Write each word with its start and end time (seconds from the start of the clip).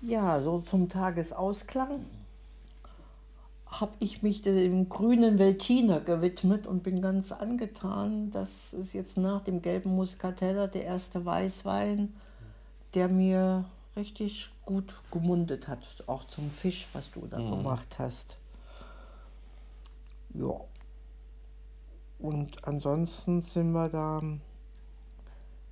Ja, 0.00 0.40
so 0.40 0.60
zum 0.60 0.88
Tagesausklang 0.88 2.04
habe 3.66 3.92
ich 3.98 4.22
mich 4.22 4.42
dem 4.42 4.88
grünen 4.88 5.38
Veltiner 5.38 6.00
gewidmet 6.00 6.66
und 6.66 6.82
bin 6.82 7.02
ganz 7.02 7.32
angetan. 7.32 8.30
Das 8.30 8.72
ist 8.72 8.92
jetzt 8.94 9.16
nach 9.16 9.42
dem 9.42 9.60
gelben 9.60 9.94
Muscatella 9.94 10.66
der 10.66 10.84
erste 10.84 11.24
Weißwein, 11.24 12.14
der 12.94 13.08
mir 13.08 13.64
richtig 13.96 14.50
gut 14.64 14.94
gemundet 15.10 15.68
hat. 15.68 15.80
Auch 16.06 16.24
zum 16.24 16.50
Fisch, 16.50 16.88
was 16.92 17.10
du 17.10 17.26
da 17.26 17.38
mhm. 17.38 17.50
gemacht 17.50 17.98
hast. 17.98 18.38
Ja. 20.34 20.60
Und 22.18 22.66
ansonsten 22.66 23.42
sind 23.42 23.72
wir 23.72 23.88
da 23.88 24.22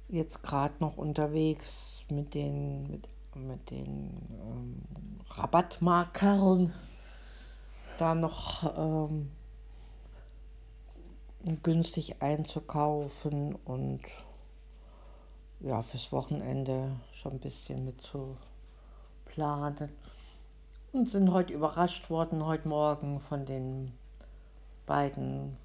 jetzt 0.08 0.42
gerade 0.42 0.74
noch 0.80 0.96
unterwegs 0.96 2.02
mit 2.08 2.34
den, 2.34 2.90
mit, 2.90 3.08
mit 3.36 3.70
den 3.70 4.10
ähm, 4.30 4.82
Rabattmarkern 5.30 6.72
da 7.98 8.14
noch 8.14 8.76
ähm, 8.76 9.30
günstig 11.62 12.20
einzukaufen 12.20 13.54
und 13.54 14.00
ja, 15.60 15.82
fürs 15.82 16.12
Wochenende 16.12 16.96
schon 17.12 17.32
ein 17.32 17.40
bisschen 17.40 17.84
mit 17.84 18.00
zu 18.00 18.36
planen. 19.24 19.90
Und 20.92 21.10
sind 21.10 21.32
heute 21.32 21.52
überrascht 21.52 22.10
worden, 22.10 22.44
heute 22.46 22.68
Morgen 22.68 23.20
von 23.20 23.44
den 23.44 23.92
beiden 24.86 25.56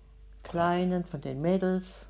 Kleinen, 0.43 1.05
von 1.05 1.21
den 1.21 1.41
Mädels. 1.41 2.07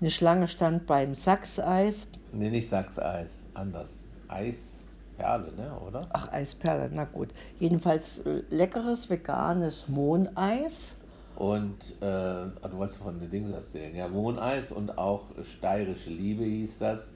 Eine 0.00 0.10
Schlange 0.10 0.48
stand 0.48 0.86
beim 0.86 1.14
Sachseis. 1.14 2.06
Nee, 2.32 2.50
nicht 2.50 2.68
Sachseis, 2.68 3.44
anders. 3.54 4.04
Eisperle, 4.28 5.52
ne, 5.56 5.78
oder? 5.86 6.06
Ach, 6.12 6.30
Eisperle, 6.30 6.90
na 6.92 7.04
gut. 7.04 7.28
Jedenfalls 7.58 8.18
äh, 8.18 8.42
leckeres 8.50 9.08
veganes 9.08 9.88
Mohneis 9.88 10.96
und 11.36 11.96
äh, 12.00 12.06
ah, 12.06 12.68
du 12.70 12.76
wolltest 12.76 12.98
von 12.98 13.18
den 13.18 13.30
Dings 13.30 13.50
erzählen. 13.50 13.94
Ja, 13.94 14.08
Mohneis 14.08 14.70
und 14.70 14.96
auch 14.98 15.24
steirische 15.42 16.10
Liebe 16.10 16.44
hieß 16.44 16.78
das, 16.78 17.10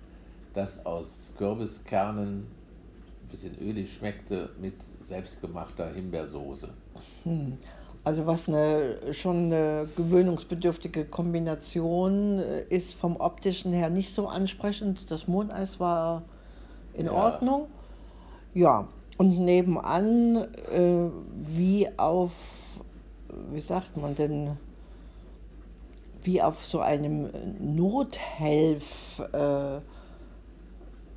das 0.55 0.85
aus 0.85 1.33
Kürbiskernen 1.39 2.47
ein 3.23 3.29
bisschen 3.31 3.57
ölig 3.61 3.93
schmeckte 3.95 4.51
mit 4.61 4.75
selbstgemachter 5.01 5.93
Himbeersoße. 5.93 6.69
Hm. 7.25 7.59
Also 8.05 8.27
was 8.27 8.49
eine, 8.49 9.13
schon 9.13 9.53
eine 9.53 9.89
gewöhnungsbedürftige 9.97 11.05
Kombination 11.05 12.39
äh, 12.39 12.63
ist 12.71 12.95
vom 12.95 13.17
optischen 13.17 13.73
her 13.73 13.91
nicht 13.91 14.15
so 14.15 14.29
ansprechend. 14.29 15.11
Das 15.11 15.29
Mohneis 15.29 15.79
war 15.79 16.23
in 16.95 17.07
ja. 17.07 17.13
Ordnung. 17.13 17.67
Ja, 18.55 18.89
und 19.19 19.39
nebenan, 19.41 20.37
äh, 20.73 21.11
wie 21.35 21.89
auf 21.99 22.68
wie 23.51 23.61
sagt 23.61 23.97
man 23.97 24.15
denn, 24.15 24.57
wie 26.23 26.43
auf 26.43 26.65
so 26.65 26.81
einem 26.81 27.31
Nothelf- 27.61 29.23
äh, 29.33 29.81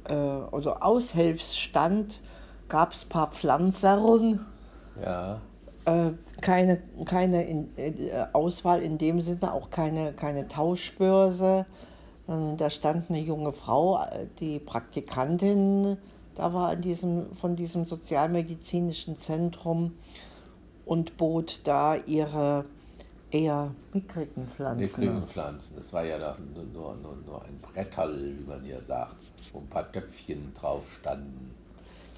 äh, 0.06 0.14
oder 0.52 0.84
Aushelfsstand 0.84 2.22
gab 2.70 2.94
es 2.94 3.06
ein 3.06 3.10
paar 3.10 3.32
Pflanzerungen. 3.32 4.46
Ja. 5.04 5.42
Äh, 5.86 6.12
keine 6.42 6.82
keine 7.06 7.44
in, 7.44 7.78
äh, 7.78 8.26
Auswahl 8.34 8.82
in 8.82 8.98
dem 8.98 9.22
Sinne, 9.22 9.54
auch 9.54 9.70
keine, 9.70 10.14
keine 10.14 10.48
Tauschbörse. 10.48 11.66
Da 12.58 12.70
stand 12.70 13.10
eine 13.10 13.20
junge 13.20 13.52
Frau, 13.52 14.00
die 14.40 14.60
Praktikantin, 14.60 15.98
da 16.36 16.54
war 16.54 16.72
in 16.74 16.82
diesem, 16.82 17.36
von 17.36 17.58
diesem 17.58 17.86
sozialmedizinischen 17.86 19.18
Zentrum 19.18 19.94
und 20.86 21.18
bot 21.18 21.62
da 21.64 21.96
ihre 21.96 22.66
eher 23.32 23.74
mickrigen 23.94 24.48
Pflanzen. 24.48 24.82
Mickrigen 24.82 25.26
Pflanzen. 25.26 25.76
Das 25.78 25.94
war 25.94 26.04
ja 26.04 26.18
nur, 26.54 26.66
nur, 26.66 26.96
nur, 26.96 27.16
nur 27.26 27.44
ein 27.44 27.60
Bretterl, 27.62 28.36
wie 28.40 28.48
man 28.48 28.62
hier 28.64 28.82
sagt, 28.82 29.16
wo 29.54 29.60
ein 29.60 29.68
paar 29.68 29.92
Töpfchen 29.92 30.54
drauf 30.54 30.84
standen. 31.00 31.56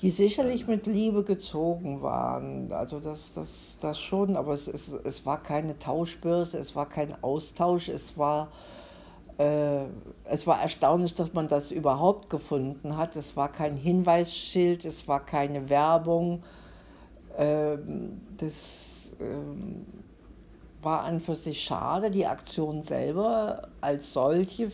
Die 0.01 0.09
sicherlich 0.09 0.67
mit 0.67 0.85
Liebe 0.85 1.23
gezogen 1.23 2.01
waren. 2.01 2.71
Also 2.73 2.99
das, 2.99 3.33
das, 3.33 3.77
das 3.79 3.99
schon, 3.99 4.35
aber 4.35 4.53
es, 4.53 4.67
es, 4.67 4.89
es 4.89 5.25
war 5.25 5.41
keine 5.41 5.79
Tauschbörse, 5.79 6.57
es 6.57 6.75
war 6.75 6.89
kein 6.89 7.15
Austausch, 7.23 7.87
es 7.87 8.17
war, 8.17 8.49
äh, 9.37 9.83
es 10.25 10.45
war 10.45 10.61
erstaunlich, 10.61 11.13
dass 11.13 11.33
man 11.33 11.47
das 11.47 11.71
überhaupt 11.71 12.29
gefunden 12.29 12.97
hat. 12.97 13.15
Es 13.15 13.37
war 13.37 13.49
kein 13.49 13.77
Hinweisschild, 13.77 14.83
es 14.83 15.07
war 15.07 15.25
keine 15.25 15.69
Werbung 15.69 16.43
das 17.37 19.15
ähm, 19.19 19.85
war 20.81 21.01
an 21.03 21.19
für 21.19 21.35
sich 21.35 21.63
schade. 21.63 22.11
Die 22.11 22.25
Aktion 22.25 22.83
selber 22.83 23.69
als 23.81 24.13
solche 24.13 24.69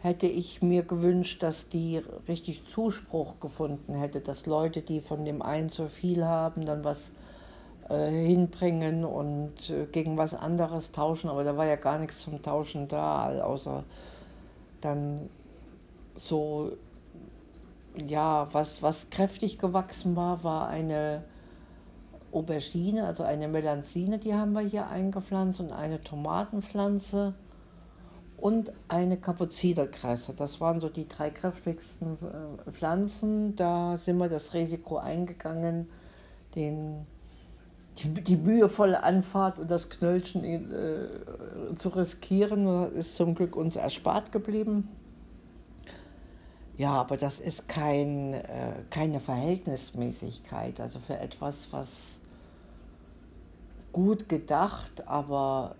hätte 0.00 0.26
ich 0.26 0.62
mir 0.62 0.82
gewünscht, 0.82 1.42
dass 1.42 1.68
die 1.68 2.02
richtig 2.26 2.66
Zuspruch 2.68 3.38
gefunden 3.38 3.94
hätte, 3.94 4.20
dass 4.20 4.46
Leute, 4.46 4.82
die 4.82 5.00
von 5.00 5.24
dem 5.24 5.42
einen 5.42 5.70
zu 5.70 5.86
viel 5.86 6.24
haben, 6.24 6.66
dann 6.66 6.82
was 6.82 7.12
äh, 7.88 8.10
hinbringen 8.10 9.04
und 9.04 9.70
äh, 9.70 9.86
gegen 9.86 10.16
was 10.16 10.34
anderes 10.34 10.90
tauschen. 10.90 11.30
Aber 11.30 11.44
da 11.44 11.56
war 11.56 11.66
ja 11.66 11.76
gar 11.76 11.98
nichts 11.98 12.22
zum 12.22 12.42
Tauschen 12.42 12.88
da, 12.88 13.42
außer 13.42 13.84
dann 14.80 15.28
so, 16.16 16.72
ja, 17.96 18.48
was, 18.52 18.82
was 18.82 19.10
kräftig 19.10 19.58
gewachsen 19.58 20.16
war, 20.16 20.42
war 20.42 20.68
eine 20.68 21.22
Aubergine, 22.32 23.06
also 23.06 23.22
eine 23.22 23.48
Melanzine, 23.48 24.18
die 24.18 24.34
haben 24.34 24.52
wir 24.52 24.62
hier 24.62 24.88
eingepflanzt 24.88 25.60
und 25.60 25.72
eine 25.72 26.02
Tomatenpflanze 26.02 27.34
und 28.42 28.72
eine 28.88 29.18
Kapuzinerkresse. 29.18 30.34
Das 30.34 30.60
waren 30.60 30.80
so 30.80 30.88
die 30.88 31.06
drei 31.06 31.30
kräftigsten 31.30 32.18
äh, 32.66 32.70
Pflanzen. 32.72 33.54
Da 33.54 33.96
sind 33.96 34.18
wir 34.18 34.28
das 34.28 34.52
Risiko 34.52 34.96
eingegangen, 34.96 35.88
den, 36.56 37.06
die, 37.98 38.12
die 38.14 38.36
mühevolle 38.36 39.02
Anfahrt 39.04 39.60
und 39.60 39.70
das 39.70 39.90
Knöllchen 39.90 40.42
äh, 40.44 41.74
zu 41.76 41.90
riskieren. 41.90 42.64
Das 42.64 42.90
ist 42.90 43.16
zum 43.16 43.36
Glück 43.36 43.54
uns 43.54 43.76
erspart 43.76 44.32
geblieben. 44.32 44.88
Ja, 46.76 46.94
aber 46.94 47.16
das 47.16 47.38
ist 47.38 47.68
kein, 47.68 48.34
äh, 48.34 48.72
keine 48.90 49.20
Verhältnismäßigkeit. 49.20 50.80
Also 50.80 50.98
für 50.98 51.16
etwas, 51.16 51.68
was 51.70 52.18
gut 53.92 54.28
gedacht, 54.28 55.06
aber 55.06 55.76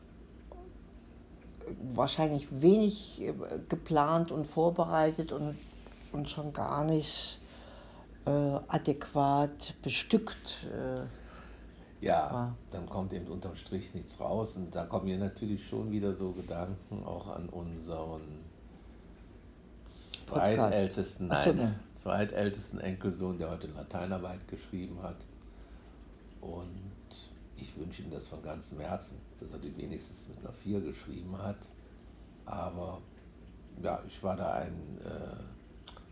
wahrscheinlich 1.94 2.48
wenig 2.50 3.22
äh, 3.22 3.32
geplant 3.68 4.30
und 4.30 4.46
vorbereitet 4.46 5.32
und, 5.32 5.56
und 6.12 6.28
schon 6.28 6.52
gar 6.52 6.84
nicht 6.84 7.38
äh, 8.26 8.30
adäquat 8.30 9.74
bestückt. 9.82 10.66
Äh. 10.72 12.04
ja, 12.04 12.32
war. 12.32 12.56
dann 12.70 12.88
kommt 12.88 13.12
eben 13.12 13.26
unterm 13.26 13.56
Strich 13.56 13.94
nichts 13.94 14.18
raus. 14.20 14.56
Und 14.56 14.74
da 14.74 14.84
kommen 14.84 15.06
mir 15.06 15.18
natürlich 15.18 15.66
schon 15.66 15.90
wieder 15.90 16.14
so 16.14 16.32
Gedanken 16.32 17.04
auch 17.04 17.28
an 17.28 17.48
unseren 17.48 18.22
Podcast. 20.26 20.56
zweitältesten, 20.56 21.28
so, 21.28 21.34
nein, 21.34 21.56
ne. 21.56 21.74
zweitältesten 21.94 22.80
Enkelsohn, 22.80 23.38
der 23.38 23.50
heute 23.50 23.68
Lateinarbeit 23.68 24.46
geschrieben 24.48 25.02
hat. 25.02 25.16
Und 26.40 26.92
ich 27.62 27.78
wünsche 27.78 28.02
ihm 28.02 28.10
das 28.10 28.26
von 28.26 28.42
ganzem 28.42 28.80
Herzen, 28.80 29.20
dass 29.38 29.52
er 29.52 29.58
die 29.58 29.76
wenigstens 29.76 30.28
mit 30.28 30.38
einer 30.40 30.52
4 30.52 30.80
geschrieben 30.80 31.38
hat. 31.38 31.58
Aber 32.44 33.00
ja, 33.82 34.02
ich 34.06 34.22
war 34.22 34.36
da 34.36 34.52
ein, 34.52 34.98
äh, 35.04 35.42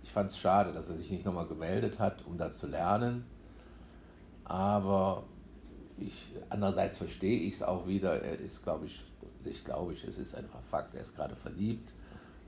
ich 0.02 0.12
fand 0.12 0.30
es 0.30 0.38
schade, 0.38 0.72
dass 0.72 0.88
er 0.88 0.96
sich 0.96 1.10
nicht 1.10 1.24
nochmal 1.24 1.46
gemeldet 1.46 1.98
hat, 1.98 2.24
um 2.26 2.38
da 2.38 2.50
zu 2.50 2.68
lernen. 2.68 3.24
Aber 4.44 5.24
ich, 5.98 6.30
andererseits 6.48 6.96
verstehe 6.96 7.40
ich 7.40 7.54
es 7.54 7.62
auch 7.62 7.86
wieder. 7.86 8.22
Er 8.22 8.38
ist, 8.38 8.62
glaube 8.62 8.86
ich, 8.86 9.04
ich 9.44 9.64
glaube, 9.64 9.92
ich, 9.92 10.04
es 10.04 10.18
ist 10.18 10.34
einfach 10.34 10.62
Fakt, 10.62 10.94
er 10.94 11.02
ist 11.02 11.16
gerade 11.16 11.36
verliebt. 11.36 11.92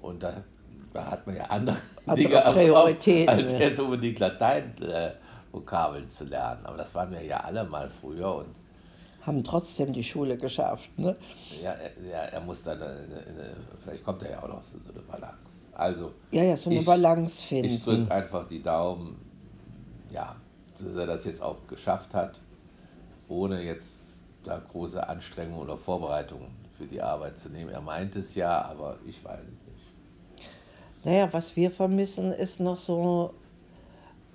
Und 0.01 0.23
da, 0.23 0.45
da 0.93 1.11
hat 1.11 1.27
man 1.27 1.37
ja 1.37 1.45
andere, 1.45 1.77
Andere 2.07 2.29
Dinge 2.29 2.41
Prioritäten, 2.41 3.29
als 3.29 3.53
ja. 3.53 3.59
jetzt 3.59 3.81
unbedingt 3.81 4.19
Latein-Vokabeln 4.19 6.09
zu 6.09 6.25
lernen. 6.25 6.65
Aber 6.67 6.77
das 6.77 6.95
waren 6.95 7.11
wir 7.11 7.23
ja 7.23 7.39
alle 7.39 7.65
mal 7.65 7.91
früher. 7.91 8.35
Und 8.35 8.57
Haben 9.23 9.45
trotzdem 9.45 9.93
die 9.93 10.03
Schule 10.03 10.37
geschafft. 10.37 10.91
Ne? 10.99 11.17
ja, 11.63 11.73
er, 11.73 12.33
er, 12.33 12.41
muss 12.41 12.63
dann, 12.63 12.83
eine, 12.83 12.93
eine, 12.93 13.57
vielleicht 13.83 14.05
kommt 14.05 14.23
er 14.25 14.33
ja 14.33 14.43
auch 14.43 14.49
noch 14.49 14.63
so 14.65 14.79
eine 14.93 15.01
Balance. 15.03 15.37
Also, 15.75 16.13
Ja, 16.33 16.43
ja, 16.43 16.57
so 16.57 16.71
eine 16.71 16.81
Ich- 16.81 16.85
Balance 16.87 17.37
ich 17.43 17.47
finden. 17.47 17.81
drücke 17.85 18.11
einfach 18.13 18.47
die 18.49 18.63
Daumen, 18.63 19.17
ja, 20.13 20.35
dass 20.79 20.97
er 20.97 21.07
das 21.07 21.25
jetzt 21.25 21.43
auch 21.43 21.57
geschafft 21.69 22.15
hat, 22.15 22.41
ohne 23.29 23.63
jetzt 23.63 24.21
da 24.45 24.59
große 24.59 25.09
Anstrengungen 25.09 25.63
oder 25.63 25.79
Vorbereitungen 25.79 26.49
für 26.77 26.85
die 26.87 27.01
Arbeit 27.01 27.39
zu 27.39 27.49
nehmen. 27.49 27.71
Er 27.71 27.81
meint 27.81 28.17
es 28.17 28.35
ja, 28.35 28.63
aber 28.63 28.99
ich 29.07 29.25
weiß 29.25 29.39
es 29.41 29.73
nicht. 29.73 30.49
Naja, 31.05 31.29
was 31.33 31.55
wir 31.57 31.71
vermissen, 31.71 32.33
ist 32.33 32.59
noch 32.61 32.79
so 32.79 33.35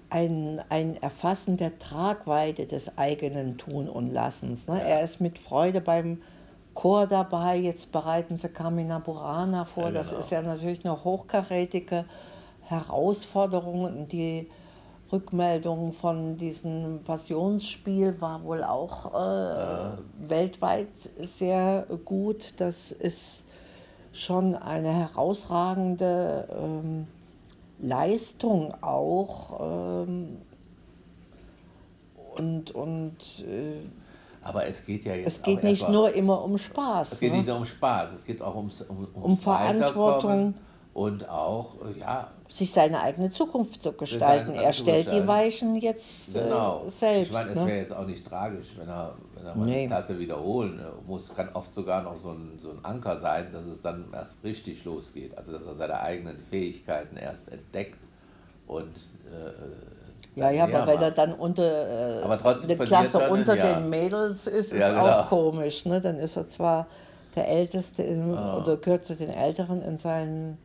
ein, 0.10 0.62
ein 0.70 1.02
Erfassen 1.02 1.58
der 1.58 1.80
Tragweite 1.80 2.66
des 2.66 2.98
eigenen 2.98 3.58
Tun 3.58 3.90
und 3.90 4.12
Lassens. 4.12 4.68
Ne? 4.68 4.82
Er 4.82 5.02
ist 5.04 5.20
mit 5.20 5.38
Freude 5.38 5.82
beim 5.82 6.22
Chor 6.74 7.08
dabei, 7.08 7.58
jetzt 7.58 7.92
bereiten 7.92 8.38
sie 8.38 8.50
Carmina 8.50 9.00
Burana 9.00 9.66
vor. 9.66 9.86
Ja, 9.86 9.92
Das 9.92 10.10
genau. 10.10 10.22
ist 10.22 10.32
ja 10.32 10.42
natürlich 10.42 10.86
eine 10.86 11.04
hochkarätige 11.04 12.06
Herausforderung. 12.62 13.84
Und 13.84 14.12
die 14.12 14.48
Rückmeldung 15.12 15.92
von 15.94 16.38
diesem 16.38 17.02
Passionsspiel 17.04 18.22
war 18.22 18.44
wohl 18.44 18.64
auch 18.64 19.14
äh, 19.14 19.98
weltweit 20.30 20.88
sehr 21.38 21.88
gut. 22.06 22.54
Das 22.58 22.92
ist 22.92 23.46
schon 24.14 24.56
eine 24.56 24.94
herausragende 24.94 26.48
ähm, 26.52 27.08
Leistung 27.80 28.74
auch. 28.82 30.04
Ähm, 30.08 30.38
und 32.36 32.72
und 32.72 33.46
äh, 33.48 33.80
Aber 34.42 34.66
es 34.68 34.86
geht 34.86 35.06
ja 35.06 35.16
jetzt 35.16 35.28
es 35.28 35.42
geht 35.42 35.60
auch 35.60 35.64
nicht 35.64 35.90
nur 35.90 36.14
immer 36.14 36.44
um 36.44 36.58
Spaß. 36.58 37.14
Es 37.14 37.20
geht 37.20 37.32
ne? 37.32 37.38
nicht 37.38 37.48
nur 37.48 37.58
um 37.58 37.66
Spaß, 37.66 38.14
es 38.14 38.26
geht 38.26 38.42
auch 38.42 38.56
ums, 38.56 38.82
um, 38.82 38.98
ums 38.98 39.16
Um 39.16 39.38
Verantwortung. 39.38 40.54
Und 40.98 41.30
auch, 41.30 41.76
äh, 41.96 42.00
ja, 42.00 42.32
sich 42.50 42.72
seine 42.74 43.00
eigene 43.04 43.30
Zukunft 43.32 43.84
zu 43.84 43.92
gestalten. 43.94 44.54
Er 44.56 44.74
stellt 44.74 45.12
die. 45.12 45.28
Weichen 45.28 45.76
jetzt 45.76 46.34
Genau. 46.34 46.86
äh, 46.88 46.90
selbst. 46.90 47.28
Ich 47.28 47.32
meine, 47.32 47.52
es 47.52 47.56
ne? 47.60 47.68
wäre 47.68 47.78
jetzt 47.78 47.96
auch 47.96 48.08
nicht 48.08 48.26
tragisch, 48.26 48.70
wenn 48.80 48.90
er, 48.90 49.14
wenn 49.36 49.46
er 49.46 49.56
mal 49.56 49.66
Nee. 49.66 49.82
die 49.84 49.88
Klasse 49.90 50.18
wiederholen 50.18 50.80
äh, 50.80 51.08
muss. 51.08 51.32
Kann 51.36 51.50
oft 51.54 51.72
sogar 51.72 52.02
noch 52.02 52.18
so 52.18 52.30
ein, 52.32 52.58
so 52.64 52.72
ein 52.72 52.80
Anker 52.84 53.20
sein, 53.20 53.52
dass 53.54 53.66
es 53.68 53.80
dann 53.80 54.06
erst 54.12 54.44
richtig 54.44 54.86
losgeht. 54.86 55.38
Also, 55.38 55.52
dass 55.52 55.68
er 55.68 55.76
seine 55.76 56.00
eigenen 56.00 56.40
Fähigkeiten 56.50 57.16
erst 57.18 57.52
entdeckt 57.52 58.00
und 58.66 58.98
äh, 59.32 60.40
Ja, 60.40 60.50
ja, 60.50 60.64
aber 60.64 60.88
wenn 60.88 61.00
er 61.00 61.12
dann 61.12 61.34
unter 61.36 62.22
äh, 62.22 62.24
Aber 62.24 62.40
trotzdem 62.40 62.72
eine 62.72 62.86
Klasse 62.88 63.20
dann, 63.20 63.32
unter 63.34 63.56
ja. 63.56 63.74
den 63.76 63.92
Mädels 63.92 64.48
ist, 64.48 64.74
ist 64.74 64.80
Ja, 64.80 64.90
genau. 64.90 65.06
auch 65.20 65.30
komisch. 65.30 65.86
Ne? 65.86 66.02
Dann 66.02 66.18
ist 66.18 66.36
er 66.38 66.50
zwar 66.50 66.88
der 67.36 67.48
Älteste 67.48 68.02
in, 68.02 68.34
Ah. 68.36 68.58
oder 68.58 68.78
gehört 68.78 69.06
zu 69.06 69.16
den 69.16 69.30
Älteren 69.30 69.84
in 69.84 70.00
seinem 70.00 70.58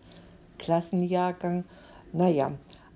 Klassenjahrgang. 0.63 1.65
Naja, 2.13 2.53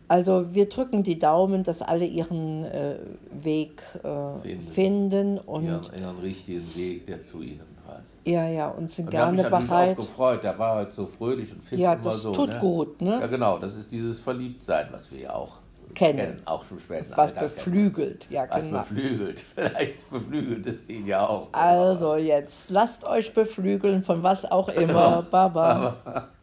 also 0.09 0.55
wir 0.55 0.69
drücken 0.69 1.03
die 1.03 1.19
Daumen, 1.19 1.65
dass 1.65 1.83
alle 1.83 2.05
ihren 2.05 2.65
äh, 2.65 2.97
Weg 3.33 3.83
äh, 4.05 4.41
Finden. 4.41 4.63
finden 4.73 5.39
und 5.39 5.65
ihren, 5.65 5.85
ihren 5.99 6.19
richtigen 6.21 6.77
Weg, 6.77 7.07
der 7.07 7.21
zu 7.21 7.43
ihnen 7.43 7.67
passt. 7.87 8.21
ja, 8.25 8.47
ja, 8.49 8.69
und 8.69 8.89
sind 8.91 9.07
Und 9.07 9.15
ich 9.15 9.21
habe 9.21 9.33
mich 9.33 9.43
gerne 9.43 9.67
bereit. 9.67 9.99
auch 9.99 10.03
gefreut. 10.05 10.45
Der 10.45 10.59
war 10.59 10.77
heute 10.77 10.93
so 10.93 11.07
fröhlich 11.07 11.53
und 11.53 11.65
fit 11.65 11.79
Ja, 11.79 11.95
immer 11.95 12.05
das 12.05 12.23
so. 12.23 12.33
tut 12.33 12.49
ne? 12.51 12.59
gut, 12.61 13.01
ne? 13.03 13.19
Ja, 13.21 13.27
genau. 13.27 13.59
Das 13.59 13.75
ist 13.75 13.91
dieses 13.91 14.21
Verliebtsein, 14.21 14.87
was 14.93 15.11
wir 15.11 15.21
ja 15.21 15.35
auch 15.35 15.55
Kennen. 15.95 16.43
auch 16.45 16.63
schon 16.65 16.79
späten 16.79 17.11
Was 17.11 17.31
Alter 17.31 17.41
kennen. 17.41 17.53
beflügelt, 17.55 18.27
ja, 18.31 18.47
Was 18.51 18.65
genau. 18.67 18.79
beflügelt. 18.79 19.39
Vielleicht 19.55 20.11
beflügelt 20.11 20.67
es 20.67 20.89
ihn 20.91 21.07
ja 21.07 21.27
auch. 21.27 21.49
Also 21.53 22.17
jetzt 22.17 22.71
lasst 22.71 23.05
euch 23.05 23.33
beflügeln 23.33 24.03
von 24.03 24.23
was 24.23 24.45
auch 24.51 24.69
immer. 24.69 25.23
Baba. 25.31 26.29